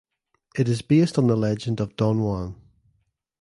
[0.57, 2.55] It is based on the legend of Don Juan.